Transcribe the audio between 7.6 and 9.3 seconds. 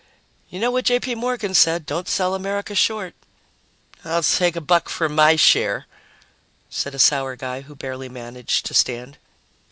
who barely managed to stand.